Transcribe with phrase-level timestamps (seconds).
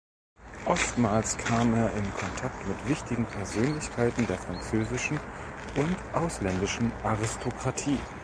[0.65, 5.19] Oftmals kam er in Kontakt mit wichtigen Persönlichkeiten der französischen
[5.75, 7.99] und ausländischen Aristokratie.